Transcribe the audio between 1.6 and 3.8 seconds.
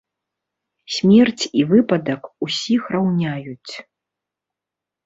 і выпадак усіх раўняюць.